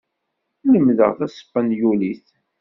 Lemmdeɣ 0.71 1.11
taspanyulit. 1.19 2.25